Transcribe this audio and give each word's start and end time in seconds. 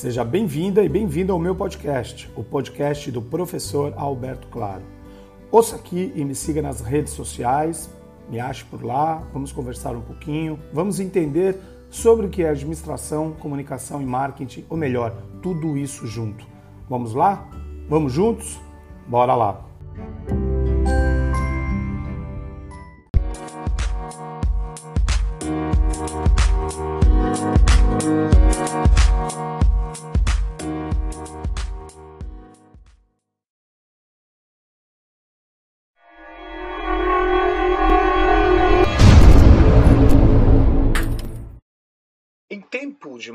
Seja 0.00 0.24
bem-vinda 0.24 0.82
e 0.82 0.88
bem-vindo 0.88 1.30
ao 1.30 1.38
meu 1.38 1.54
podcast, 1.54 2.32
o 2.34 2.42
podcast 2.42 3.10
do 3.10 3.20
professor 3.20 3.92
Alberto 3.98 4.48
Claro. 4.48 4.80
Ouça 5.50 5.76
aqui 5.76 6.10
e 6.16 6.24
me 6.24 6.34
siga 6.34 6.62
nas 6.62 6.80
redes 6.80 7.12
sociais, 7.12 7.90
me 8.26 8.40
ache 8.40 8.64
por 8.64 8.82
lá, 8.82 9.16
vamos 9.30 9.52
conversar 9.52 9.94
um 9.94 10.00
pouquinho, 10.00 10.58
vamos 10.72 11.00
entender 11.00 11.54
sobre 11.90 12.24
o 12.24 12.30
que 12.30 12.42
é 12.42 12.48
administração, 12.48 13.32
comunicação 13.32 14.00
e 14.00 14.06
marketing, 14.06 14.64
ou 14.70 14.76
melhor, 14.78 15.14
tudo 15.42 15.76
isso 15.76 16.06
junto. 16.06 16.46
Vamos 16.88 17.12
lá? 17.12 17.46
Vamos 17.86 18.10
juntos? 18.10 18.58
Bora 19.06 19.34
lá! 19.34 19.66
tempo 28.00 28.39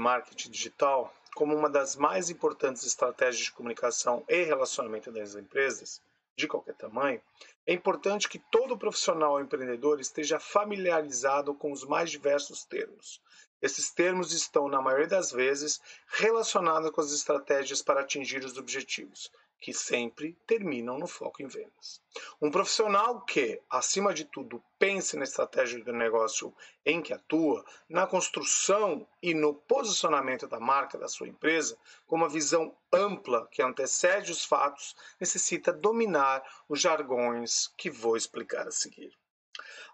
marketing 0.06 0.52
digital, 0.52 1.12
como 1.34 1.56
uma 1.56 1.68
das 1.68 1.96
mais 1.96 2.30
importantes 2.30 2.86
estratégias 2.86 3.46
de 3.46 3.52
comunicação 3.52 4.24
e 4.30 4.44
relacionamento 4.44 5.12
das 5.12 5.34
empresas, 5.34 6.00
de 6.38 6.48
qualquer 6.48 6.76
tamanho, 6.76 7.20
é 7.66 7.74
importante 7.74 8.30
que 8.30 8.38
todo 8.38 8.78
profissional 8.78 9.32
ou 9.32 9.42
empreendedor 9.42 10.00
esteja 10.00 10.40
familiarizado 10.40 11.56
com 11.56 11.72
os 11.72 11.84
mais 11.84 12.12
diversos 12.12 12.64
termos. 12.66 13.20
Esses 13.60 13.90
termos 13.90 14.32
estão, 14.32 14.68
na 14.68 14.80
maioria 14.80 15.08
das 15.08 15.32
vezes, 15.32 15.82
relacionados 16.08 16.92
com 16.92 17.02
as 17.02 17.12
estratégias 17.12 17.82
para 17.82 18.02
atingir 18.02 18.46
os 18.46 18.60
objetivos, 18.60 19.32
que 19.60 19.74
sempre 19.74 20.38
terminam 20.46 20.98
no 20.98 21.08
foco 21.08 21.42
em 21.42 21.48
vendas. 21.48 22.02
Um 22.42 22.52
profissional 22.52 23.22
que, 23.22 23.62
acima 23.70 24.14
de 24.14 24.26
tudo, 24.26 24.64
pense 24.78 25.18
na 25.18 25.24
estratégia 25.24 25.84
do 25.84 25.92
negócio 25.92 26.54
em 26.86 27.02
que 27.02 27.14
atua, 27.14 27.66
na 27.90 28.06
construção 28.06 29.08
e 29.22 29.34
no 29.34 29.54
posicionamento 29.54 30.48
da 30.48 30.60
marca 30.60 30.98
da 30.98 31.08
sua 31.08 31.28
empresa, 31.28 31.78
com 32.06 32.16
uma 32.16 32.30
visão 32.30 32.76
ampla 32.94 33.48
que 33.52 33.62
antecede 33.62 34.32
os 34.32 34.46
fatos, 34.46 34.96
necessita 35.20 35.74
dominar 35.74 36.44
os 36.70 36.80
jargões 36.80 37.68
que 37.78 37.90
vou 37.90 38.16
explicar 38.16 38.68
a 38.68 38.72
seguir. 38.72 39.18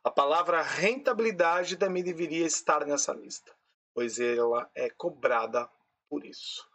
A 0.04 0.10
palavra 0.10 0.62
rentabilidade 0.62 1.78
também 1.78 2.04
deveria 2.04 2.46
estar 2.46 2.86
nessa 2.86 3.14
lista, 3.14 3.54
pois 3.94 4.20
ela 4.20 4.70
é 4.74 4.90
cobrada 4.90 5.70
por 6.10 6.26
isso. 6.26 6.68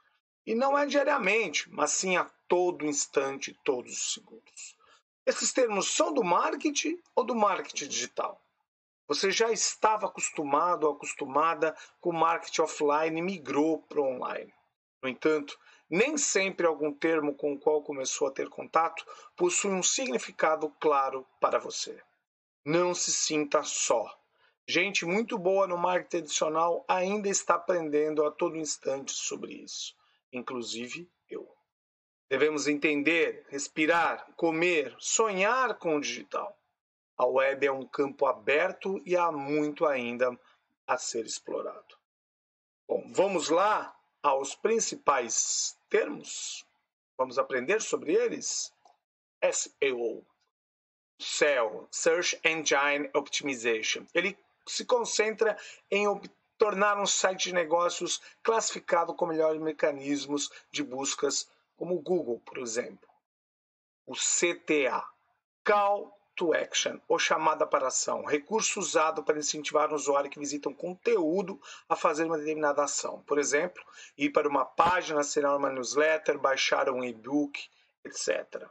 E 0.47 0.55
não 0.55 0.79
é 0.79 0.87
diariamente, 0.87 1.69
mas 1.71 1.91
sim 1.91 2.17
a 2.17 2.31
todo 2.49 2.87
instante, 2.87 3.59
todos 3.65 3.93
os 3.93 4.15
segundos. 4.15 4.77
Esses 5.25 5.53
termos 5.53 5.89
são 5.89 6.13
do 6.13 6.23
marketing 6.23 7.01
ou 7.15 7.25
do 7.25 7.35
marketing 7.35 7.89
digital? 7.89 8.41
Você 9.09 9.31
já 9.31 9.51
estava 9.51 10.07
acostumado 10.07 10.85
ou 10.85 10.93
acostumada 10.95 11.77
com 12.01 12.11
o 12.11 12.15
marketing 12.15 12.63
offline 12.63 13.19
e 13.19 13.23
migrou 13.23 13.83
para 13.83 14.01
o 14.01 14.05
online. 14.05 14.53
No 15.03 15.09
entanto, 15.09 15.59
nem 15.89 16.17
sempre 16.17 16.67
algum 16.67 16.93
termo 16.93 17.35
com 17.35 17.53
o 17.53 17.59
qual 17.59 17.83
começou 17.83 18.29
a 18.29 18.33
ter 18.33 18.49
contato 18.49 19.05
possui 19.37 19.71
um 19.71 19.83
significado 19.83 20.69
claro 20.81 21.27
para 21.41 21.59
você. 21.59 22.03
Não 22.65 22.95
se 22.95 23.13
sinta 23.13 23.63
só. 23.63 24.13
Gente 24.67 25.05
muito 25.05 25.39
boa 25.39 25.67
no 25.67 25.77
marketing 25.77 26.09
tradicional 26.09 26.85
ainda 26.89 27.29
está 27.29 27.55
aprendendo 27.55 28.25
a 28.25 28.31
todo 28.33 28.57
instante 28.57 29.13
sobre 29.13 29.55
isso 29.55 29.95
inclusive. 30.37 31.09
Devemos 32.29 32.67
entender, 32.67 33.47
respirar, 33.49 34.27
comer, 34.37 34.95
sonhar 34.99 35.79
com 35.79 35.97
o 35.97 36.01
digital. 36.01 36.57
A 37.17 37.25
web 37.25 37.67
é 37.67 37.71
um 37.71 37.87
campo 37.87 38.27
aberto 38.27 39.01
e 39.07 39.17
há 39.17 39.31
muito 39.31 39.87
ainda 39.87 40.39
a 40.87 40.99
ser 40.99 41.25
explorado. 41.25 41.97
Bom, 42.89 43.11
vamos 43.13 43.49
lá 43.49 43.97
aos 44.23 44.55
principais 44.55 45.79
termos. 45.89 46.67
Vamos 47.17 47.39
aprender 47.39 47.81
sobre 47.81 48.13
eles? 48.13 48.73
SEO, 49.53 50.27
SEO, 51.19 51.89
Search 51.91 52.39
Engine 52.45 53.09
Optimization. 53.15 54.05
Ele 54.13 54.37
se 54.67 54.85
concentra 54.85 55.57
em 55.91 56.07
tornar 56.59 56.99
um 56.99 57.07
site 57.07 57.45
de 57.45 57.55
negócios 57.55 58.21
classificado 58.43 59.15
com 59.15 59.27
melhores 59.27 59.61
mecanismos 59.61 60.51
de 60.71 60.83
buscas, 60.83 61.49
como 61.77 61.95
o 61.95 62.03
Google, 62.03 62.41
por 62.45 62.59
exemplo. 62.59 63.09
O 64.07 64.15
CTA, 64.15 65.05
Call 65.65 66.13
to 66.35 66.53
Action, 66.53 66.99
ou 67.09 67.19
chamada 67.19 67.67
para 67.67 67.89
ação, 67.89 68.25
recurso 68.25 68.79
usado 68.79 69.25
para 69.25 69.39
incentivar 69.39 69.91
um 69.91 69.97
usuário 69.97 70.31
que 70.31 70.39
visita 70.39 70.69
um 70.69 70.75
conteúdo 70.75 71.61
a 71.89 71.97
fazer 71.97 72.25
uma 72.25 72.39
determinada 72.39 72.85
ação. 72.85 73.23
Por 73.23 73.39
exemplo, 73.39 73.83
ir 74.17 74.31
para 74.31 74.49
uma 74.49 74.65
página, 74.65 75.21
assinar 75.21 75.57
uma 75.57 75.71
newsletter, 75.71 76.39
baixar 76.39 76.91
um 76.91 77.03
e-book, 77.03 77.69
etc 78.05 78.69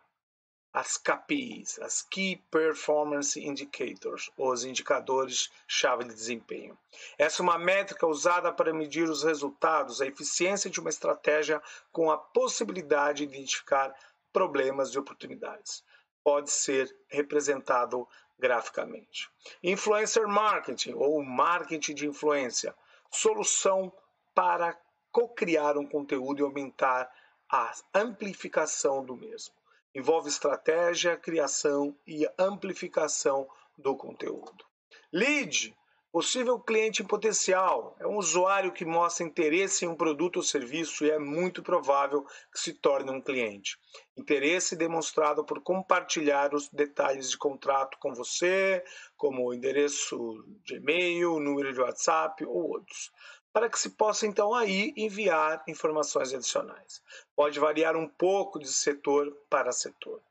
as 0.75 0.97
KPIs, 0.97 1.80
as 1.80 2.02
Key 2.02 2.36
Performance 2.52 3.40
Indicators, 3.41 4.30
os 4.38 4.66
indicadores-chave 4.66 6.03
de 6.03 6.13
desempenho. 6.13 6.78
Essa 7.18 7.41
é 7.41 7.44
uma 7.44 7.58
métrica 7.58 8.06
usada 8.06 8.52
para 8.52 8.74
medir 8.74 9.09
os 9.09 9.24
resultados, 9.24 10.02
a 10.02 10.06
eficiência 10.06 10.69
de 10.69 10.81
uma 10.81 10.90
estratégia 10.90 11.63
com 11.94 12.12
a 12.12 12.18
possibilidade 12.18 13.25
de 13.25 13.36
identificar 13.36 13.96
problemas 14.34 14.90
e 14.90 15.00
oportunidades. 15.00 15.81
Pode 16.22 16.52
ser 16.52 16.94
representado 17.07 18.06
graficamente. 18.38 19.30
Influencer 19.63 20.28
marketing 20.28 20.92
ou 20.96 21.24
marketing 21.24 21.96
de 21.96 22.06
influência, 22.06 22.75
solução 23.09 23.94
para 24.34 24.78
co-criar 25.09 25.78
um 25.78 25.88
conteúdo 25.88 26.42
e 26.42 26.44
aumentar 26.44 27.09
a 27.50 27.74
amplificação 27.94 29.06
do 29.06 29.16
mesmo. 29.16 29.56
Envolve 29.95 30.28
estratégia, 30.28 31.16
criação 31.16 31.95
e 32.06 32.28
amplificação 32.38 33.47
do 33.78 33.95
conteúdo. 33.95 34.66
Lead, 35.09 35.73
possível 36.11 36.59
cliente 36.59 37.01
potencial, 37.01 37.95
é 37.97 38.06
um 38.06 38.17
usuário 38.17 38.73
que 38.73 38.83
mostra 38.83 39.25
interesse 39.25 39.85
em 39.85 39.88
um 39.88 39.95
produto 39.95 40.35
ou 40.35 40.44
serviço 40.44 41.06
e 41.06 41.11
é 41.11 41.17
muito 41.17 41.63
provável 41.63 42.25
que 42.51 42.59
se 42.59 42.73
torne 42.73 43.09
um 43.09 43.22
cliente. 43.22 43.78
Interesse 44.17 44.75
demonstrado 44.75 45.45
por 45.45 45.61
compartilhar 45.63 46.53
os 46.53 46.67
detalhes 46.67 47.31
de 47.31 47.38
contrato 47.38 47.97
com 47.97 48.13
você, 48.13 48.83
como 49.16 49.47
o 49.47 49.53
endereço 49.53 50.44
de 50.66 50.75
e-mail, 50.75 51.39
número 51.39 51.72
de 51.72 51.79
WhatsApp 51.79 52.44
ou 52.45 52.72
outros 52.72 53.12
para 53.56 53.70
que 53.70 53.80
se 53.80 53.92
possa 53.92 54.28
então 54.28 54.54
aí 54.54 54.94
enviar 54.98 55.64
informações 55.66 56.34
adicionais. 56.34 57.02
Pode 57.34 57.58
variar 57.58 57.96
um 57.96 58.06
pouco 58.06 58.60
de 58.60 58.68
setor 58.68 59.32
para 59.50 59.72
setor. 59.72 60.22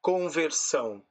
Conversão 0.00 1.02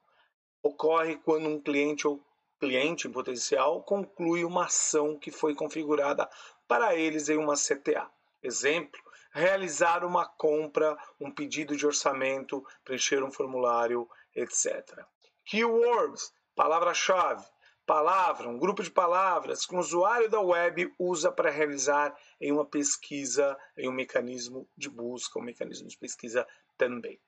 ocorre 0.64 1.18
quando 1.18 1.50
um 1.50 1.60
cliente 1.60 2.08
ou 2.08 2.24
cliente 2.62 3.10
potencial 3.10 3.84
conclui 3.84 4.46
uma 4.46 4.68
ação 4.68 5.20
que 5.20 5.32
foi 5.32 5.54
configurada 5.54 6.30
para 6.66 6.96
eles 6.96 7.28
em 7.28 7.36
uma 7.36 7.56
CTA. 7.56 8.10
Exemplo: 8.42 9.02
realizar 9.34 10.06
uma 10.06 10.26
compra, 10.26 10.98
um 11.20 11.30
pedido 11.30 11.76
de 11.76 11.86
orçamento, 11.86 12.66
preencher 12.86 13.22
um 13.22 13.34
formulário, 13.34 14.10
etc. 14.34 14.98
Keywords, 15.44 16.32
palavra-chave, 16.56 17.46
palavra, 17.90 18.48
um 18.48 18.60
grupo 18.60 18.84
de 18.84 18.92
palavras 18.92 19.66
que 19.66 19.76
o 19.76 19.80
usuário 19.80 20.30
da 20.30 20.40
web 20.40 20.94
usa 21.00 21.32
para 21.32 21.50
realizar 21.50 22.16
em 22.40 22.52
uma 22.52 22.64
pesquisa, 22.64 23.58
em 23.76 23.90
um 23.90 23.92
mecanismo 23.92 24.70
de 24.78 24.88
busca, 24.88 25.40
um 25.40 25.42
mecanismo 25.42 25.88
de 25.88 25.98
pesquisa 25.98 26.48
também. 26.78 27.20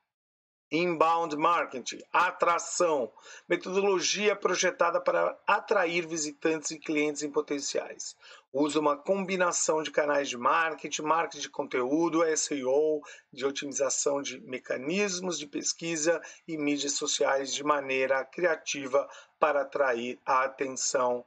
Inbound 0.72 1.36
marketing, 1.36 2.04
atração, 2.14 3.12
metodologia 3.50 4.36
projetada 4.36 5.02
para 5.02 5.36
atrair 5.48 6.06
visitantes 6.06 6.70
e 6.70 6.78
clientes 6.78 7.24
em 7.24 7.32
potenciais. 7.32 8.16
Usa 8.54 8.82
uma 8.82 8.98
combinação 8.98 9.82
de 9.82 9.92
canais 9.92 10.28
de 10.28 10.38
marketing, 10.38 11.04
marketing 11.04 11.42
de 11.44 11.50
conteúdo, 11.50 12.22
SEO, 12.36 13.02
de 13.32 13.46
otimização 13.46 14.22
de 14.22 14.42
mecanismos 14.42 15.40
de 15.40 15.48
pesquisa 15.48 16.22
e 16.46 16.58
mídias 16.58 16.94
sociais 16.94 17.54
de 17.54 17.64
maneira 17.64 18.26
criativa 18.26 19.10
para 19.40 19.62
atrair 19.62 20.20
a 20.26 20.44
atenção 20.44 21.26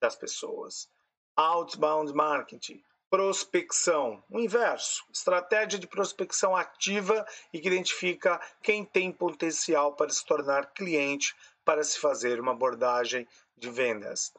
das 0.00 0.16
pessoas. 0.16 0.88
Outbound 1.36 2.12
marketing, 2.12 2.82
prospecção. 3.08 4.20
O 4.28 4.40
inverso, 4.40 5.04
estratégia 5.12 5.78
de 5.78 5.86
prospecção 5.86 6.56
ativa 6.56 7.24
e 7.52 7.60
que 7.60 7.68
identifica 7.68 8.40
quem 8.60 8.84
tem 8.84 9.12
potencial 9.12 9.94
para 9.94 10.10
se 10.10 10.26
tornar 10.26 10.72
cliente 10.72 11.36
para 11.64 11.84
se 11.84 12.00
fazer 12.00 12.40
uma 12.40 12.50
abordagem 12.50 13.26
de 13.56 13.70
vendas. 13.70 14.32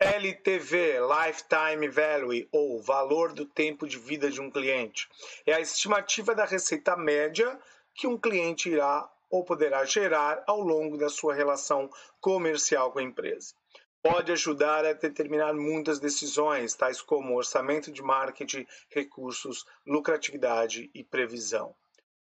LTV, 0.00 1.00
Lifetime 1.00 1.88
Value, 1.88 2.48
ou 2.52 2.80
valor 2.80 3.32
do 3.32 3.44
tempo 3.44 3.86
de 3.86 3.98
vida 3.98 4.30
de 4.30 4.40
um 4.40 4.48
cliente, 4.48 5.08
é 5.44 5.54
a 5.54 5.60
estimativa 5.60 6.36
da 6.36 6.44
receita 6.44 6.96
média 6.96 7.58
que 7.94 8.06
um 8.06 8.16
cliente 8.16 8.70
irá 8.70 9.10
ou 9.28 9.44
poderá 9.44 9.84
gerar 9.84 10.44
ao 10.46 10.60
longo 10.60 10.96
da 10.96 11.08
sua 11.08 11.34
relação 11.34 11.90
comercial 12.20 12.92
com 12.92 13.00
a 13.00 13.02
empresa. 13.02 13.54
Pode 14.00 14.30
ajudar 14.30 14.86
a 14.86 14.92
determinar 14.92 15.52
muitas 15.52 15.98
decisões, 15.98 16.76
tais 16.76 17.02
como 17.02 17.36
orçamento 17.36 17.90
de 17.90 18.00
marketing, 18.00 18.64
recursos, 18.90 19.66
lucratividade 19.84 20.88
e 20.94 21.02
previsão. 21.02 21.74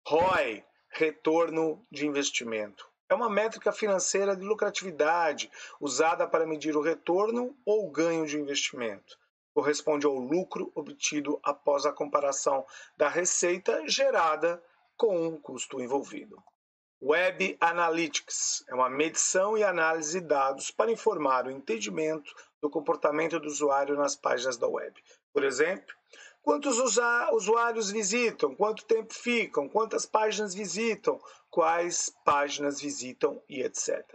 ROI, 0.07 0.63
retorno 0.89 1.83
de 1.91 2.05
investimento. 2.05 2.87
É 3.07 3.13
uma 3.13 3.29
métrica 3.29 3.71
financeira 3.71 4.35
de 4.35 4.43
lucratividade 4.43 5.51
usada 5.79 6.27
para 6.27 6.45
medir 6.45 6.75
o 6.75 6.81
retorno 6.81 7.55
ou 7.63 7.89
ganho 7.91 8.25
de 8.25 8.39
investimento. 8.39 9.17
Corresponde 9.53 10.05
ao 10.05 10.15
lucro 10.15 10.71
obtido 10.73 11.39
após 11.43 11.85
a 11.85 11.93
comparação 11.93 12.65
da 12.97 13.07
receita 13.07 13.87
gerada 13.87 14.61
com 14.97 15.27
o 15.27 15.39
custo 15.39 15.79
envolvido. 15.79 16.43
Web 17.01 17.57
Analytics 17.61 18.63
é 18.67 18.73
uma 18.73 18.89
medição 18.89 19.55
e 19.55 19.63
análise 19.63 20.19
de 20.19 20.25
dados 20.25 20.71
para 20.71 20.91
informar 20.91 21.45
o 21.45 21.51
entendimento 21.51 22.33
do 22.59 22.69
comportamento 22.69 23.39
do 23.39 23.47
usuário 23.47 23.95
nas 23.95 24.15
páginas 24.15 24.57
da 24.57 24.67
web. 24.67 24.99
Por 25.31 25.43
exemplo, 25.43 25.93
quantos 26.45 26.77
usuários 26.77 27.89
visitam, 27.89 28.53
quanto 28.53 28.85
tempo 28.85 29.11
ficam, 29.11 29.67
quantas 29.67 30.05
páginas 30.05 30.53
visitam, 30.53 31.19
quais 31.49 32.15
páginas 32.23 32.79
visitam 32.79 33.41
e 33.49 33.63
etc. 33.63 34.05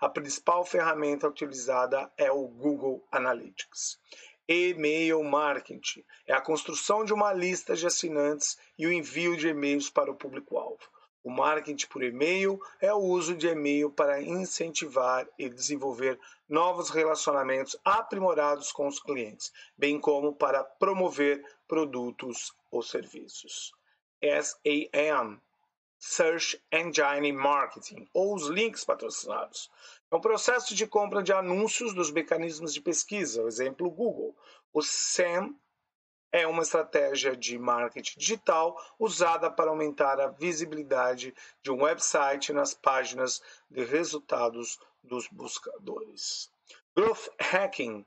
A 0.00 0.08
principal 0.08 0.64
ferramenta 0.64 1.26
utilizada 1.26 2.08
é 2.16 2.30
o 2.30 2.46
Google 2.46 3.04
Analytics. 3.10 3.98
E-mail 4.46 5.24
marketing 5.24 6.04
é 6.24 6.32
a 6.32 6.40
construção 6.40 7.04
de 7.04 7.12
uma 7.12 7.32
lista 7.32 7.74
de 7.74 7.84
assinantes 7.84 8.56
e 8.78 8.86
o 8.86 8.92
envio 8.92 9.36
de 9.36 9.48
e-mails 9.48 9.90
para 9.90 10.10
o 10.10 10.14
público-alvo. 10.14 10.91
O 11.24 11.30
marketing 11.30 11.86
por 11.86 12.02
e-mail 12.02 12.60
é 12.80 12.92
o 12.92 12.98
uso 12.98 13.36
de 13.36 13.46
e-mail 13.46 13.90
para 13.90 14.20
incentivar 14.20 15.28
e 15.38 15.48
desenvolver 15.48 16.18
novos 16.48 16.90
relacionamentos 16.90 17.76
aprimorados 17.84 18.72
com 18.72 18.88
os 18.88 18.98
clientes, 18.98 19.52
bem 19.76 20.00
como 20.00 20.34
para 20.34 20.64
promover 20.64 21.40
produtos 21.68 22.52
ou 22.70 22.82
serviços. 22.82 23.72
SAM 24.20 25.40
Search 26.04 26.60
Engine 26.72 27.30
Marketing, 27.30 28.08
ou 28.12 28.34
os 28.34 28.48
links 28.48 28.84
patrocinados. 28.84 29.70
É 30.10 30.16
um 30.16 30.20
processo 30.20 30.74
de 30.74 30.84
compra 30.84 31.22
de 31.22 31.32
anúncios 31.32 31.94
dos 31.94 32.10
mecanismos 32.10 32.74
de 32.74 32.80
pesquisa, 32.80 33.42
exemplo 33.42 33.88
Google. 33.88 34.36
O 34.72 34.82
SAM 34.82 35.54
é 36.32 36.46
uma 36.46 36.62
estratégia 36.62 37.36
de 37.36 37.58
marketing 37.58 38.18
digital 38.18 38.76
usada 38.98 39.50
para 39.50 39.70
aumentar 39.70 40.18
a 40.18 40.28
visibilidade 40.28 41.34
de 41.62 41.70
um 41.70 41.82
website 41.82 42.52
nas 42.52 42.72
páginas 42.72 43.42
de 43.70 43.84
resultados 43.84 44.80
dos 45.04 45.28
buscadores. 45.28 46.50
Growth 46.96 47.28
Hacking 47.38 48.04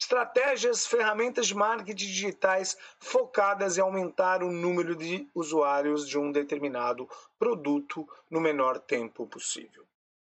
estratégias, 0.00 0.86
ferramentas 0.86 1.46
de 1.46 1.54
marketing 1.54 2.06
digitais 2.06 2.76
focadas 2.98 3.76
em 3.76 3.82
aumentar 3.82 4.42
o 4.42 4.50
número 4.50 4.96
de 4.96 5.28
usuários 5.34 6.08
de 6.08 6.18
um 6.18 6.32
determinado 6.32 7.06
produto 7.38 8.08
no 8.30 8.40
menor 8.40 8.78
tempo 8.80 9.26
possível. 9.26 9.89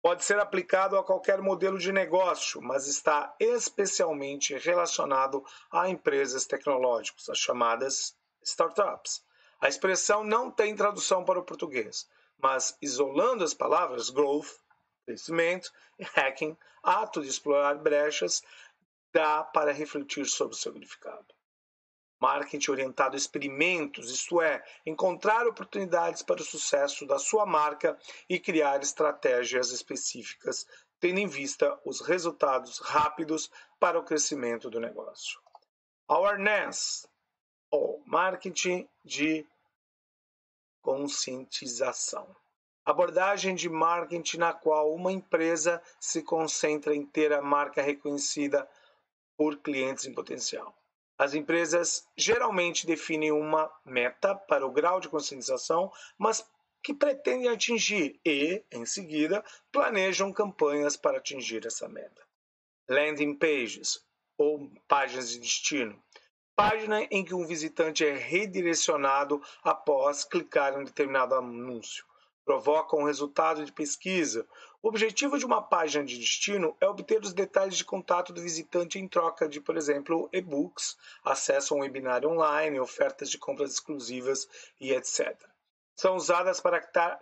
Pode 0.05 0.23
ser 0.23 0.39
aplicado 0.39 0.99
a 0.99 1.03
qualquer 1.03 1.41
modelo 1.41 1.79
de 1.79 1.91
negócio, 1.91 2.61
mas 2.61 2.87
está 2.87 3.35
especialmente 3.41 4.55
relacionado 4.55 5.43
a 5.71 5.89
empresas 5.89 6.45
tecnológicas, 6.45 7.31
as 7.31 7.39
chamadas 7.39 8.15
startups. 8.43 9.25
A 9.59 9.67
expressão 9.67 10.23
não 10.23 10.51
tem 10.51 10.77
tradução 10.77 11.25
para 11.25 11.39
o 11.39 11.43
português, 11.43 12.07
mas 12.37 12.77
isolando 12.83 13.43
as 13.43 13.55
palavras 13.55 14.11
growth, 14.11 14.51
crescimento 15.07 15.73
e 15.99 16.05
hacking, 16.05 16.55
ato 16.83 17.23
de 17.23 17.29
explorar 17.31 17.79
brechas, 17.79 18.43
dá 19.11 19.43
para 19.43 19.73
refletir 19.73 20.27
sobre 20.27 20.55
o 20.55 20.59
significado 20.59 21.35
marketing 22.25 22.71
orientado 22.71 23.17
a 23.17 23.19
experimentos, 23.19 24.11
isto 24.11 24.41
é, 24.41 24.65
encontrar 24.87 25.47
oportunidades 25.47 26.23
para 26.23 26.41
o 26.41 26.45
sucesso 26.45 27.07
da 27.07 27.19
sua 27.19 27.45
marca 27.45 27.99
e 28.27 28.41
criar 28.41 28.83
estratégias 28.83 29.71
específicas, 29.71 30.67
tendo 30.99 31.21
em 31.21 31.27
vista 31.27 31.79
os 31.85 32.01
resultados 32.01 32.79
rápidos 32.79 33.51
para 33.79 33.99
o 33.99 34.03
crescimento 34.03 34.71
do 34.71 34.81
negócio. 34.81 35.39
Awareness, 36.09 37.07
ou 37.71 38.03
marketing 38.07 38.89
de 39.05 39.47
conscientização. 40.81 42.35
Abordagem 42.87 43.55
de 43.55 43.69
marketing 43.69 44.39
na 44.39 44.55
qual 44.55 44.95
uma 44.95 45.13
empresa 45.13 45.83
se 46.01 46.23
concentra 46.23 46.95
em 46.95 47.05
ter 47.05 47.35
a 47.35 47.43
marca 47.43 47.83
reconhecida 47.83 48.67
por 49.37 49.59
clientes 49.59 50.07
em 50.07 50.15
potencial. 50.15 50.75
As 51.17 51.35
empresas 51.35 52.09
geralmente 52.17 52.87
definem 52.87 53.31
uma 53.31 53.71
meta 53.85 54.35
para 54.35 54.67
o 54.67 54.71
grau 54.71 55.01
de 55.01 55.09
conscientização, 55.09 55.93
mas 56.19 56.45
que 56.83 56.93
pretendem 56.93 57.49
atingir 57.49 58.21
e, 58.25 58.63
em 58.71 58.85
seguida, 58.85 59.45
planejam 59.71 60.33
campanhas 60.33 60.97
para 60.97 61.19
atingir 61.19 61.65
essa 61.67 61.89
meta. 61.89 62.23
Landing 62.89 63.35
pages 63.37 64.05
ou 64.37 64.71
páginas 64.87 65.31
de 65.31 65.39
destino. 65.39 66.03
Página 66.57 67.03
em 67.11 67.25
que 67.25 67.35
um 67.35 67.47
visitante 67.47 68.05
é 68.05 68.13
redirecionado 68.13 69.43
após 69.63 70.25
clicar 70.25 70.75
em 70.75 70.79
um 70.79 70.85
determinado 70.85 71.35
anúncio 71.35 72.05
provocam 72.45 73.01
um 73.01 73.05
resultado 73.05 73.65
de 73.65 73.73
pesquisa. 73.73 74.47
O 74.83 74.89
objetivo 74.89 75.39
de 75.39 75.47
uma 75.47 75.63
página 75.63 76.05
de 76.05 76.19
destino 76.19 76.77
é 76.81 76.87
obter 76.87 77.23
os 77.23 77.33
detalhes 77.33 77.77
de 77.77 77.85
contato 77.85 78.33
do 78.33 78.43
visitante 78.43 78.99
em 78.99 79.09
troca 79.09 79.49
de, 79.49 79.61
por 79.61 79.77
exemplo, 79.77 80.29
e-books, 80.33 80.97
acesso 81.25 81.75
a 81.75 81.79
um 81.79 81.81
webinário 81.81 82.29
online, 82.29 82.79
ofertas 82.79 83.31
de 83.31 83.39
compras 83.39 83.73
exclusivas 83.73 84.47
e 84.81 84.93
etc. 84.93 85.35
São 85.97 86.17
usadas 86.17 86.61
para 86.61 86.81
captar, 86.81 87.21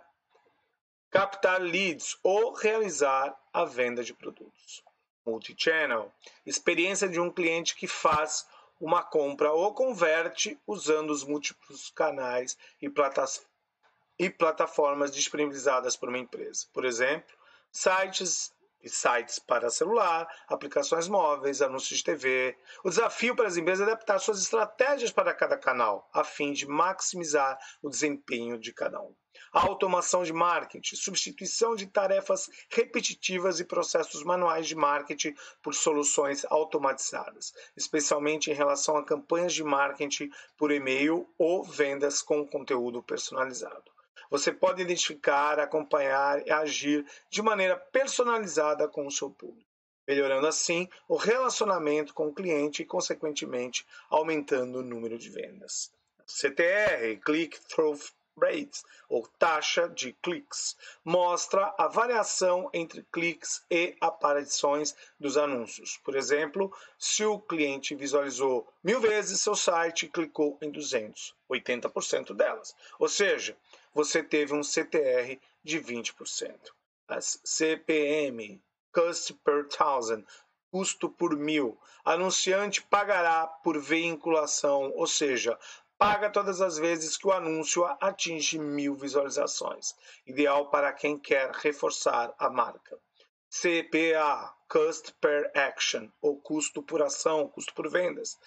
captar 1.09 1.61
leads 1.61 2.17
ou 2.21 2.53
realizar 2.53 3.33
a 3.53 3.63
venda 3.63 4.03
de 4.03 4.13
produtos. 4.13 4.83
Multichannel 5.25 6.11
experiência 6.45 7.07
de 7.07 7.19
um 7.19 7.31
cliente 7.31 7.75
que 7.75 7.87
faz 7.87 8.45
uma 8.81 9.01
compra 9.01 9.53
ou 9.53 9.73
converte 9.73 10.59
usando 10.67 11.11
os 11.11 11.23
múltiplos 11.23 11.89
canais 11.91 12.57
e 12.81 12.89
plataformas 12.89 13.52
e 14.23 14.29
plataformas 14.29 15.11
disponibilizadas 15.11 15.97
por 15.97 16.07
uma 16.07 16.17
empresa. 16.17 16.65
Por 16.71 16.85
exemplo, 16.85 17.35
sites 17.69 18.53
e 18.81 18.89
sites 18.89 19.37
para 19.37 19.69
celular, 19.69 20.27
aplicações 20.47 21.09
móveis, 21.09 21.61
anúncios 21.61 21.99
de 21.99 22.05
TV. 22.05 22.57
O 22.85 22.89
desafio 22.89 23.35
para 23.35 23.47
as 23.47 23.57
empresas 23.57 23.85
é 23.85 23.91
adaptar 23.91 24.19
suas 24.19 24.41
estratégias 24.41 25.11
para 25.11 25.33
cada 25.33 25.57
canal, 25.57 26.09
a 26.13 26.23
fim 26.23 26.53
de 26.53 26.65
maximizar 26.65 27.57
o 27.81 27.89
desempenho 27.89 28.57
de 28.57 28.71
cada 28.71 29.01
um. 29.01 29.13
A 29.51 29.61
automação 29.61 30.23
de 30.23 30.31
marketing, 30.31 30.95
substituição 30.95 31.75
de 31.75 31.85
tarefas 31.85 32.49
repetitivas 32.69 33.59
e 33.59 33.65
processos 33.65 34.23
manuais 34.23 34.67
de 34.67 34.75
marketing 34.75 35.35
por 35.61 35.75
soluções 35.75 36.45
automatizadas, 36.49 37.53
especialmente 37.75 38.49
em 38.49 38.53
relação 38.53 38.95
a 38.95 39.05
campanhas 39.05 39.53
de 39.53 39.63
marketing 39.63 40.29
por 40.57 40.71
e-mail 40.71 41.29
ou 41.37 41.63
vendas 41.63 42.21
com 42.21 42.47
conteúdo 42.47 43.03
personalizado. 43.03 43.92
Você 44.33 44.51
pode 44.51 44.81
identificar, 44.81 45.59
acompanhar 45.59 46.43
e 46.47 46.49
agir 46.49 47.05
de 47.29 47.39
maneira 47.39 47.77
personalizada 47.77 48.87
com 48.87 49.05
o 49.05 49.11
seu 49.11 49.29
público, 49.29 49.69
melhorando 50.07 50.47
assim 50.47 50.89
o 51.07 51.15
relacionamento 51.15 52.15
com 52.15 52.29
o 52.29 52.33
cliente 52.33 52.81
e, 52.81 52.85
consequentemente, 52.85 53.85
aumentando 54.09 54.79
o 54.79 54.83
número 54.83 55.19
de 55.19 55.29
vendas. 55.29 55.93
CTR, 56.25 57.21
Click-Through 57.23 57.99
Rates, 58.35 58.83
ou 59.07 59.27
taxa 59.37 59.87
de 59.87 60.13
cliques, 60.13 60.75
mostra 61.05 61.71
a 61.77 61.87
variação 61.87 62.71
entre 62.73 63.05
cliques 63.13 63.63
e 63.69 63.95
aparições 64.01 64.95
dos 65.19 65.37
anúncios. 65.37 65.99
Por 66.03 66.15
exemplo, 66.15 66.75
se 66.97 67.23
o 67.23 67.37
cliente 67.37 67.93
visualizou 67.93 68.67
mil 68.83 68.99
vezes 68.99 69.41
seu 69.41 69.55
site 69.55 70.07
e 70.07 70.09
clicou 70.09 70.57
em 70.59 70.71
200, 70.71 71.35
80% 71.47 72.33
delas. 72.33 72.75
Ou 72.97 73.07
seja, 73.07 73.55
você 73.93 74.23
teve 74.23 74.53
um 74.53 74.63
CTR 74.63 75.39
de 75.63 75.79
20%. 75.79 76.71
As 77.07 77.39
CPM, 77.43 78.61
Cost 78.91 79.33
per 79.43 79.67
Thousand, 79.67 80.25
custo 80.71 81.09
por 81.09 81.35
mil. 81.35 81.77
Anunciante 82.03 82.81
pagará 82.81 83.45
por 83.45 83.79
vinculação, 83.79 84.91
ou 84.95 85.05
seja, 85.05 85.57
paga 85.97 86.29
todas 86.29 86.61
as 86.61 86.77
vezes 86.77 87.15
que 87.15 87.27
o 87.27 87.31
anúncio 87.31 87.85
atinge 88.01 88.57
mil 88.57 88.95
visualizações, 88.95 89.95
ideal 90.25 90.69
para 90.69 90.91
quem 90.91 91.17
quer 91.17 91.51
reforçar 91.51 92.33
a 92.37 92.49
marca. 92.49 92.97
CPA, 93.49 94.51
Cost 94.67 95.13
per 95.21 95.51
Action, 95.55 96.09
ou 96.19 96.41
custo 96.41 96.81
por 96.81 97.03
ação, 97.03 97.47
custo 97.47 97.73
por 97.75 97.87
vendas, 97.87 98.37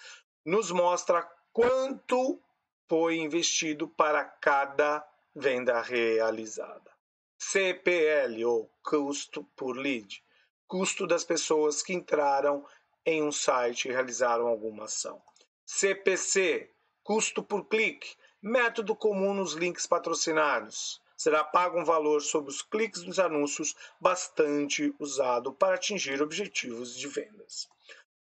nos 0.45 0.69
mostra 0.69 1.23
quanto 1.53 2.41
foi 2.89 3.17
investido 3.17 3.87
para 3.87 4.23
cada 4.25 5.01
venda 5.39 5.79
realizada. 5.81 6.91
CPL, 7.37 8.43
ou 8.43 8.71
custo 8.83 9.43
por 9.55 9.77
lead, 9.77 10.23
custo 10.67 11.05
das 11.05 11.23
pessoas 11.23 11.83
que 11.83 11.93
entraram 11.93 12.65
em 13.05 13.21
um 13.21 13.31
site 13.31 13.87
e 13.87 13.91
realizaram 13.91 14.47
alguma 14.47 14.85
ação. 14.85 15.21
CPC, 15.63 16.71
custo 17.03 17.43
por 17.43 17.65
clique, 17.65 18.15
método 18.41 18.95
comum 18.95 19.35
nos 19.35 19.53
links 19.53 19.85
patrocinados. 19.85 20.99
Será 21.15 21.43
pago 21.43 21.79
um 21.79 21.85
valor 21.85 22.21
sobre 22.21 22.49
os 22.49 22.63
cliques 22.63 23.03
dos 23.03 23.19
anúncios 23.19 23.75
bastante 23.99 24.93
usado 24.97 25.53
para 25.53 25.75
atingir 25.75 26.21
objetivos 26.21 26.95
de 26.95 27.07
vendas. 27.07 27.69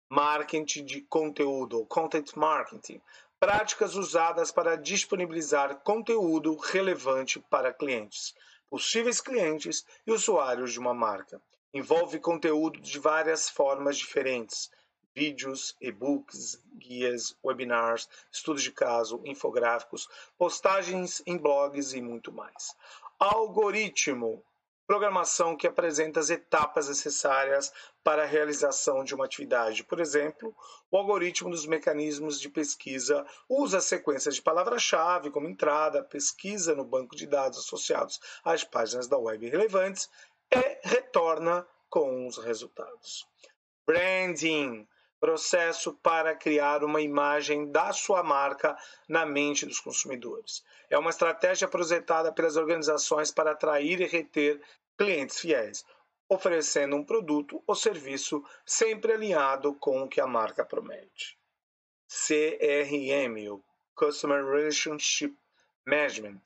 Marketing 0.09 0.85
de 0.85 1.01
conteúdo, 1.03 1.85
content 1.87 2.35
marketing, 2.37 3.01
práticas 3.41 3.95
usadas 3.95 4.53
para 4.53 4.77
disponibilizar 4.77 5.77
conteúdo 5.77 6.55
relevante 6.57 7.41
para 7.41 7.73
clientes, 7.73 8.35
possíveis 8.69 9.19
clientes 9.19 9.87
e 10.07 10.13
usuários 10.13 10.75
de 10.75 10.79
uma 10.79 10.93
marca. 10.93 11.41
Envolve 11.73 12.19
conteúdo 12.19 12.79
de 12.79 12.99
várias 12.99 13.49
formas 13.49 13.97
diferentes, 13.97 14.71
vídeos, 15.15 15.75
e-books, 15.81 16.63
guias, 16.75 17.35
webinars, 17.43 18.11
estudos 18.31 18.63
de 18.63 18.73
caso, 18.73 19.23
infográficos, 19.25 20.07
postagens 20.37 21.23
em 21.27 21.39
blogs 21.39 21.95
e 21.95 22.03
muito 22.03 22.31
mais. 22.31 22.77
Algoritmo 23.19 24.45
programação 24.91 25.57
que 25.57 25.69
apresenta 25.69 26.19
as 26.19 26.31
etapas 26.31 26.89
necessárias 26.89 27.73
para 28.03 28.25
a 28.25 28.27
realização 28.27 29.05
de 29.05 29.15
uma 29.15 29.25
atividade. 29.25 29.85
Por 29.85 30.01
exemplo, 30.01 30.53
o 30.91 30.97
algoritmo 30.97 31.49
dos 31.49 31.65
mecanismos 31.65 32.41
de 32.41 32.49
pesquisa 32.49 33.25
usa 33.49 33.81
sequências 33.81 34.35
de 34.35 34.43
palavra-chave 34.43 35.31
como 35.31 35.49
entrada, 35.49 36.03
pesquisa 36.03 36.75
no 36.75 36.85
banco 36.85 37.15
de 37.15 37.25
dados 37.25 37.61
associados 37.61 38.21
às 38.45 38.65
páginas 38.65 39.07
da 39.07 39.17
web 39.17 39.49
relevantes 39.49 40.11
e 40.51 40.81
retorna 40.83 41.65
com 41.89 42.27
os 42.27 42.37
resultados. 42.39 43.29
Branding 43.87 44.89
processo 45.21 45.93
para 46.03 46.35
criar 46.35 46.83
uma 46.83 47.03
imagem 47.03 47.71
da 47.71 47.93
sua 47.93 48.23
marca 48.23 48.75
na 49.07 49.27
mente 49.27 49.67
dos 49.67 49.79
consumidores. 49.79 50.65
É 50.89 50.99
uma 50.99 51.11
estratégia 51.11 51.69
projetada 51.69 52.33
pelas 52.33 52.57
organizações 52.57 53.31
para 53.31 53.53
atrair 53.53 54.01
e 54.01 54.07
reter 54.07 54.59
clientes 55.01 55.41
fiéis, 55.41 55.83
oferecendo 56.29 56.95
um 56.95 57.03
produto 57.03 57.63
ou 57.67 57.75
serviço 57.75 58.45
sempre 58.67 59.15
alinhado 59.15 59.73
com 59.77 60.03
o 60.03 60.09
que 60.09 60.21
a 60.21 60.27
marca 60.27 60.63
promete. 60.63 61.39
CRM, 62.07 63.51
o 63.51 63.65
Customer 63.95 64.45
Relationship 64.45 65.35
Management, 65.87 66.43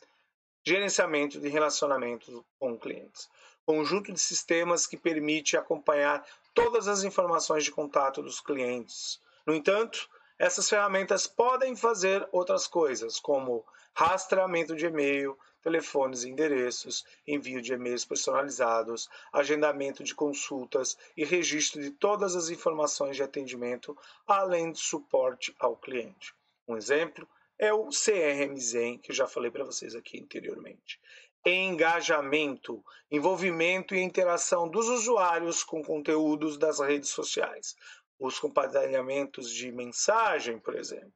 gerenciamento 0.64 1.40
de 1.40 1.48
relacionamento 1.48 2.46
com 2.56 2.78
clientes 2.78 3.28
conjunto 3.66 4.12
de 4.12 4.20
sistemas 4.20 4.86
que 4.86 4.96
permite 4.96 5.56
acompanhar 5.56 6.24
todas 6.52 6.86
as 6.86 7.02
informações 7.02 7.64
de 7.64 7.72
contato 7.72 8.22
dos 8.22 8.40
clientes. 8.40 9.20
No 9.44 9.52
entanto, 9.52 10.08
essas 10.38 10.68
ferramentas 10.68 11.26
podem 11.26 11.74
fazer 11.74 12.28
outras 12.30 12.68
coisas, 12.68 13.18
como 13.18 13.64
rastreamento 13.94 14.76
de 14.76 14.86
e-mail, 14.86 15.36
telefones 15.64 16.22
e 16.22 16.28
endereços, 16.28 17.04
envio 17.26 17.60
de 17.60 17.72
e-mails 17.72 18.04
personalizados, 18.04 19.08
agendamento 19.32 20.04
de 20.04 20.14
consultas 20.14 20.96
e 21.16 21.24
registro 21.24 21.82
de 21.82 21.90
todas 21.90 22.36
as 22.36 22.50
informações 22.50 23.16
de 23.16 23.22
atendimento, 23.22 23.96
além 24.26 24.70
de 24.70 24.78
suporte 24.78 25.52
ao 25.58 25.74
cliente. 25.74 26.34
Um 26.68 26.76
exemplo 26.76 27.26
é 27.58 27.72
o 27.72 27.88
CRM 27.88 28.56
Zen, 28.58 28.98
que 28.98 29.12
já 29.12 29.26
falei 29.26 29.50
para 29.50 29.64
vocês 29.64 29.94
aqui 29.94 30.20
anteriormente 30.20 31.00
engajamento, 31.46 32.82
envolvimento 33.10 33.94
e 33.94 34.00
interação 34.00 34.66
dos 34.66 34.88
usuários 34.88 35.62
com 35.62 35.84
conteúdos 35.84 36.56
das 36.56 36.80
redes 36.80 37.10
sociais, 37.10 37.76
os 38.18 38.38
compartilhamentos 38.38 39.50
de 39.50 39.70
mensagem, 39.70 40.58
por 40.58 40.74
exemplo. 40.74 41.12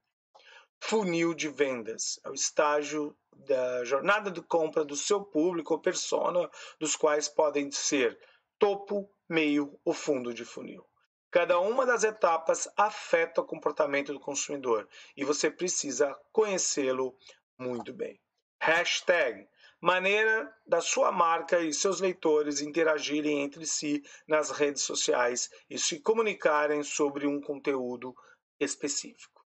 Funil 0.80 1.35
de 1.35 1.49
vendas 1.49 2.18
é 2.25 2.30
o 2.30 2.35
estágio 2.35 3.16
da 3.32 3.85
jornada 3.85 4.30
de 4.30 4.40
compra 4.40 4.85
do 4.85 4.97
seu 4.97 5.23
público 5.23 5.75
ou 5.75 5.80
persona, 5.80 6.50
dos 6.78 6.97
quais 6.97 7.28
podem 7.28 7.70
ser 7.70 8.18
topo, 8.58 9.08
meio 9.28 9.78
ou 9.85 9.92
fundo 9.92 10.32
de 10.32 10.44
funil. 10.44 10.85
Cada 11.30 11.58
uma 11.61 11.85
das 11.85 12.04
etapas 12.04 12.68
afeta 12.76 13.42
o 13.42 13.47
comportamento 13.47 14.12
do 14.12 14.20
consumidor 14.20 14.88
e 15.16 15.25
você 15.25 15.50
precisa 15.50 16.18
conhecê-lo 16.32 17.14
muito 17.58 17.92
bem. 17.92 18.18
Hashtag 18.61 19.47
maneira 19.80 20.52
da 20.66 20.80
sua 20.80 21.12
marca 21.12 21.61
e 21.61 21.73
seus 21.73 22.00
leitores 22.00 22.61
interagirem 22.61 23.42
entre 23.42 23.66
si 23.66 24.02
nas 24.26 24.50
redes 24.50 24.82
sociais 24.82 25.50
e 25.68 25.78
se 25.78 26.00
comunicarem 26.00 26.82
sobre 26.82 27.26
um 27.26 27.40
conteúdo 27.40 28.14
específico. 28.58 29.38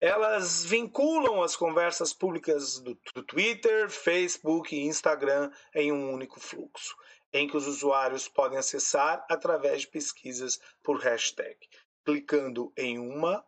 Elas 0.00 0.64
vinculam 0.64 1.42
as 1.42 1.56
conversas 1.56 2.12
públicas 2.12 2.78
do, 2.78 2.94
Twitter, 3.24 3.90
Facebook 3.90 4.74
e 4.74 4.86
Instagram 4.86 5.50
em 5.74 5.92
um 5.92 6.12
único 6.12 6.38
fluxo, 6.38 6.94
em 7.32 7.48
que 7.48 7.56
os 7.56 7.66
usuários 7.66 8.28
podem 8.28 8.58
acessar 8.58 9.26
através 9.28 9.82
de 9.82 9.88
pesquisas 9.88 10.60
por 10.82 10.98
hashtag, 11.00 11.58
clicando 12.04 12.72
em 12.76 12.98
uma 12.98 13.44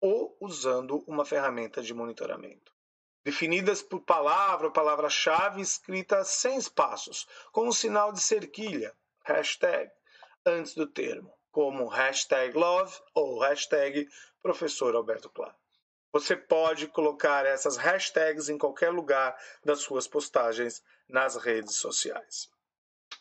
ou 0.00 0.36
usando 0.40 1.04
uma 1.06 1.24
ferramenta 1.24 1.80
de 1.80 1.94
monitoramento 1.94 2.76
definidas 3.26 3.82
por 3.82 4.02
palavra 4.02 4.68
ou 4.68 4.72
palavra-chave 4.72 5.60
escrita 5.60 6.22
sem 6.22 6.56
espaços, 6.58 7.26
com 7.50 7.66
um 7.66 7.72
sinal 7.72 8.12
de 8.12 8.20
cerquilha, 8.20 8.96
hashtag, 9.24 9.90
antes 10.46 10.76
do 10.76 10.86
termo, 10.86 11.36
como 11.50 11.88
hashtag 11.88 12.56
love 12.56 12.96
ou 13.12 13.40
hashtag 13.40 14.08
professor 14.40 14.94
Alberto 14.94 15.28
Claro. 15.28 15.56
Você 16.18 16.34
pode 16.34 16.86
colocar 16.88 17.44
essas 17.44 17.76
hashtags 17.76 18.48
em 18.48 18.56
qualquer 18.56 18.88
lugar 18.88 19.36
das 19.62 19.80
suas 19.80 20.08
postagens 20.08 20.82
nas 21.06 21.36
redes 21.36 21.76
sociais. 21.76 22.48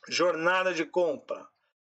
Jornada 0.08 0.74
de 0.74 0.86
compra. 0.86 1.46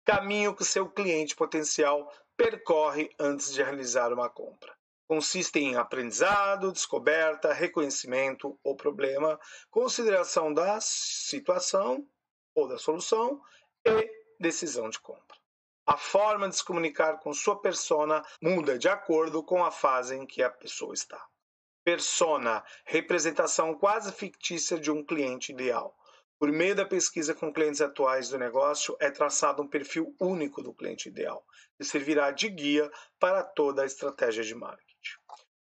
Caminho 0.04 0.54
que 0.54 0.66
seu 0.66 0.90
cliente 0.90 1.38
potencial 1.38 2.14
percorre 2.36 3.10
antes 3.18 3.54
de 3.54 3.64
realizar 3.64 4.12
uma 4.12 4.30
compra 4.30 4.78
consistem 5.08 5.70
em 5.70 5.76
aprendizado, 5.76 6.72
descoberta, 6.72 7.52
reconhecimento 7.52 8.60
ou 8.64 8.76
problema, 8.76 9.40
consideração 9.72 10.54
da 10.54 10.80
situação 10.82 12.06
ou 12.54 12.68
da 12.68 12.78
solução 12.78 13.42
e 13.84 14.08
decisão 14.40 14.88
de 14.88 15.00
compra. 15.00 15.39
A 15.90 15.98
forma 15.98 16.48
de 16.48 16.56
se 16.56 16.64
comunicar 16.64 17.18
com 17.18 17.34
sua 17.34 17.60
persona 17.60 18.24
muda 18.40 18.78
de 18.78 18.88
acordo 18.88 19.42
com 19.44 19.66
a 19.66 19.72
fase 19.72 20.16
em 20.16 20.24
que 20.24 20.44
a 20.44 20.50
pessoa 20.52 20.94
está. 20.94 21.20
Persona, 21.84 22.64
representação 22.86 23.74
quase 23.74 24.12
fictícia 24.12 24.80
de 24.80 24.92
um 24.92 25.04
cliente 25.04 25.52
ideal. 25.52 25.98
Por 26.38 26.52
meio 26.52 26.76
da 26.76 26.86
pesquisa 26.86 27.34
com 27.34 27.52
clientes 27.52 27.82
atuais 27.82 28.30
do 28.30 28.38
negócio, 28.38 28.96
é 29.00 29.10
traçado 29.10 29.64
um 29.64 29.68
perfil 29.68 30.16
único 30.22 30.62
do 30.62 30.76
cliente 30.76 31.10
ideal, 31.10 31.44
que 31.76 31.84
servirá 31.84 32.30
de 32.30 32.50
guia 32.50 32.88
para 33.20 33.42
toda 33.42 33.82
a 33.82 33.88
estratégia 33.88 34.44
de 34.44 34.54
marketing. 34.54 35.18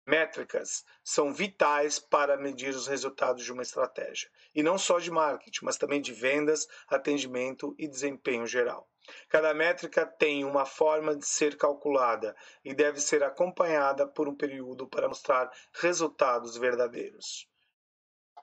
Métricas 0.07 0.85
são 1.03 1.33
vitais 1.33 1.99
para 1.99 2.37
medir 2.37 2.75
os 2.75 2.87
resultados 2.87 3.43
de 3.43 3.51
uma 3.51 3.63
estratégia, 3.63 4.29
e 4.55 4.63
não 4.63 4.77
só 4.77 4.99
de 4.99 5.11
marketing, 5.11 5.65
mas 5.65 5.79
também 5.79 6.03
de 6.03 6.13
vendas, 6.13 6.69
atendimento 6.87 7.75
e 7.79 7.89
desempenho 7.89 8.47
geral. 8.47 8.87
Cada 9.29 9.53
métrica 9.55 10.07
tem 10.07 10.45
uma 10.45 10.65
forma 10.65 11.17
de 11.17 11.27
ser 11.27 11.57
calculada 11.57 12.37
e 12.65 12.75
deve 12.75 13.01
ser 13.01 13.23
acompanhada 13.23 14.07
por 14.07 14.29
um 14.29 14.35
período 14.35 14.87
para 14.87 15.09
mostrar 15.09 15.51
resultados 15.73 16.57
verdadeiros. 16.57 17.49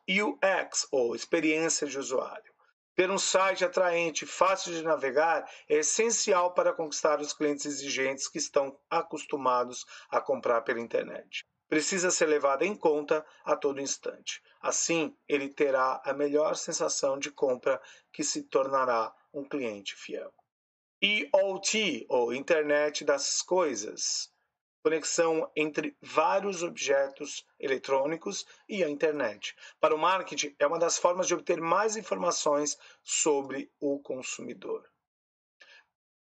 UX, 0.08 0.88
ou 0.92 1.16
experiência 1.16 1.88
de 1.88 1.98
usuário. 1.98 2.54
Ter 2.96 3.12
um 3.12 3.18
site 3.18 3.66
atraente, 3.66 4.26
fácil 4.26 4.72
de 4.72 4.82
navegar, 4.82 5.50
é 5.68 5.76
essencial 5.80 6.54
para 6.54 6.72
conquistar 6.72 7.20
os 7.20 7.34
clientes 7.34 7.66
exigentes 7.66 8.28
que 8.28 8.38
estão 8.38 8.80
acostumados 8.90 9.86
a 10.10 10.22
comprar 10.22 10.62
pela 10.62 10.80
internet. 10.80 11.46
Precisa 11.68 12.12
ser 12.12 12.28
levado 12.28 12.62
em 12.62 12.76
conta 12.76 13.26
a 13.44 13.56
todo 13.56 13.82
instante. 13.82 14.42
Assim, 14.62 15.18
ele 15.28 15.50
terá 15.50 16.02
a 16.06 16.14
melhor 16.14 16.56
sensação 16.56 17.18
de 17.18 17.32
compra 17.32 17.82
que 18.14 18.24
se 18.24 18.44
tornará 18.44 19.14
um 19.34 19.44
cliente 19.44 19.96
fiel. 19.96 20.32
IoT, 21.02 22.06
ou 22.10 22.34
Internet 22.34 23.04
das 23.04 23.42
Coisas, 23.42 24.32
conexão 24.82 25.52
entre 25.56 25.98
vários 26.00 26.64
objetos 26.64 27.46
eletrônicos 27.60 28.46
e 28.70 28.84
a 28.84 28.90
internet. 28.90 29.56
Para 29.80 29.96
o 29.96 29.98
marketing, 29.98 30.56
é 30.60 30.66
uma 30.68 30.80
das 30.80 30.98
formas 30.98 31.28
de 31.28 31.34
obter 31.34 31.60
mais 31.60 31.98
informações 31.98 32.78
sobre 33.04 33.72
o 33.80 34.00
consumidor. 34.00 34.88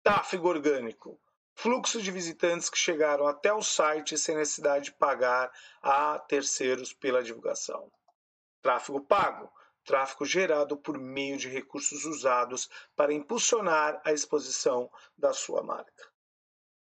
Tráfego 0.02 0.48
orgânico. 0.48 1.20
Fluxo 1.56 2.00
de 2.00 2.10
visitantes 2.10 2.70
que 2.70 2.78
chegaram 2.78 3.26
até 3.26 3.52
o 3.52 3.62
site 3.62 4.16
sem 4.16 4.36
necessidade 4.36 4.86
de 4.86 4.92
pagar 4.92 5.52
a 5.82 6.18
terceiros 6.18 6.92
pela 6.92 7.22
divulgação. 7.22 7.92
Tráfego 8.62 9.00
pago 9.00 9.52
tráfego 9.84 10.24
gerado 10.24 10.76
por 10.76 10.98
meio 10.98 11.36
de 11.36 11.48
recursos 11.48 12.04
usados 12.04 12.68
para 12.96 13.12
impulsionar 13.12 14.00
a 14.04 14.12
exposição 14.12 14.90
da 15.16 15.32
sua 15.32 15.62
marca. 15.62 16.14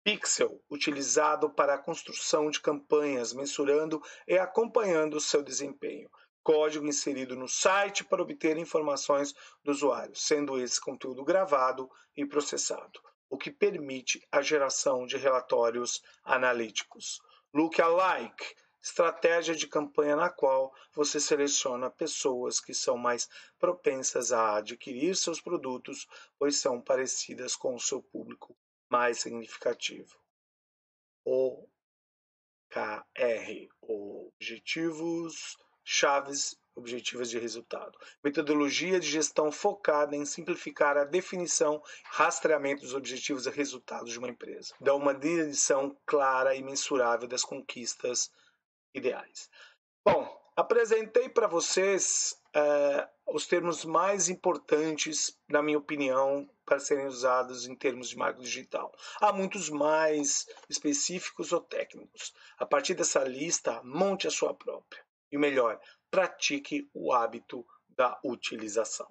Pixel, 0.04 0.62
utilizado 0.70 1.50
para 1.50 1.74
a 1.74 1.78
construção 1.78 2.50
de 2.50 2.60
campanhas, 2.60 3.32
mensurando 3.32 4.02
e 4.26 4.38
acompanhando 4.38 5.20
seu 5.20 5.42
desempenho. 5.42 6.10
Código 6.42 6.86
inserido 6.86 7.36
no 7.36 7.46
site 7.46 8.04
para 8.04 8.22
obter 8.22 8.56
informações 8.56 9.34
do 9.62 9.70
usuário, 9.70 10.16
sendo 10.16 10.58
esse 10.58 10.80
conteúdo 10.80 11.22
gravado 11.24 11.90
e 12.16 12.24
processado, 12.24 13.00
o 13.28 13.36
que 13.36 13.50
permite 13.50 14.26
a 14.32 14.40
geração 14.40 15.04
de 15.04 15.18
relatórios 15.18 16.02
analíticos. 16.24 17.20
Lookalike 17.52 18.54
estratégia 18.82 19.54
de 19.54 19.66
campanha 19.66 20.16
na 20.16 20.30
qual 20.30 20.74
você 20.92 21.18
seleciona 21.20 21.90
pessoas 21.90 22.60
que 22.60 22.72
são 22.72 22.96
mais 22.96 23.28
propensas 23.58 24.32
a 24.32 24.56
adquirir 24.56 25.16
seus 25.16 25.40
produtos, 25.40 26.06
pois 26.38 26.56
são 26.56 26.80
parecidas 26.80 27.56
com 27.56 27.74
o 27.74 27.80
seu 27.80 28.02
público 28.02 28.56
mais 28.88 29.20
significativo. 29.20 30.16
OKR, 31.24 31.68
Objetivos 33.82 35.56
Chaves 35.84 36.58
Objetivos 36.78 37.28
de 37.28 37.38
Resultado. 37.40 37.98
Metodologia 38.22 39.00
de 39.00 39.10
gestão 39.10 39.50
focada 39.50 40.14
em 40.14 40.24
simplificar 40.24 40.96
a 40.96 41.04
definição 41.04 41.82
rastreamento 42.04 42.82
dos 42.82 42.94
objetivos 42.94 43.46
e 43.46 43.50
resultados 43.50 44.12
de 44.12 44.18
uma 44.18 44.28
empresa. 44.28 44.74
Dá 44.80 44.94
uma 44.94 45.12
direção 45.12 45.96
clara 46.06 46.54
e 46.54 46.62
mensurável 46.62 47.26
das 47.26 47.42
conquistas 47.42 48.30
ideais. 48.98 49.48
Bom, 50.04 50.28
apresentei 50.56 51.28
para 51.28 51.46
vocês 51.46 52.36
é, 52.54 53.08
os 53.26 53.46
termos 53.46 53.84
mais 53.84 54.28
importantes, 54.28 55.38
na 55.48 55.62
minha 55.62 55.78
opinião, 55.78 56.48
para 56.64 56.78
serem 56.78 57.06
usados 57.06 57.66
em 57.66 57.74
termos 57.74 58.08
de 58.08 58.16
marketing 58.16 58.44
digital. 58.44 58.92
Há 59.20 59.32
muitos 59.32 59.70
mais 59.70 60.46
específicos 60.68 61.52
ou 61.52 61.60
técnicos. 61.60 62.34
A 62.58 62.66
partir 62.66 62.94
dessa 62.94 63.24
lista, 63.24 63.82
monte 63.82 64.26
a 64.26 64.30
sua 64.30 64.54
própria. 64.54 65.04
E 65.30 65.38
melhor, 65.38 65.80
pratique 66.10 66.88
o 66.92 67.12
hábito 67.12 67.66
da 67.88 68.18
utilização. 68.24 69.08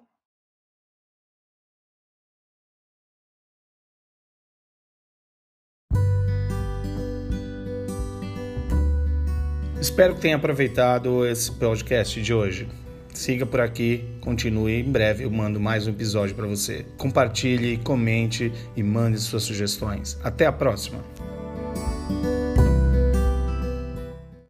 Espero 9.80 10.16
que 10.16 10.20
tenha 10.20 10.34
aproveitado 10.34 11.24
esse 11.24 11.52
podcast 11.52 12.20
de 12.20 12.34
hoje. 12.34 12.68
Siga 13.14 13.46
por 13.46 13.60
aqui, 13.60 14.04
continue. 14.20 14.80
Em 14.80 14.90
breve 14.90 15.24
eu 15.24 15.30
mando 15.30 15.60
mais 15.60 15.86
um 15.86 15.90
episódio 15.90 16.34
para 16.34 16.46
você. 16.48 16.84
Compartilhe, 16.96 17.76
comente 17.78 18.52
e 18.74 18.82
mande 18.82 19.18
suas 19.18 19.44
sugestões. 19.44 20.18
Até 20.22 20.46
a 20.46 20.52
próxima! 20.52 20.98